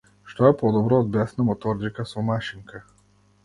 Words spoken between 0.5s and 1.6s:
е подобро од бесна